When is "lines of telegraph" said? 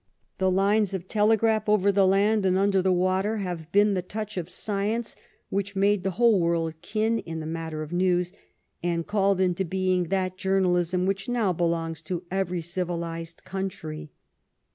0.49-1.69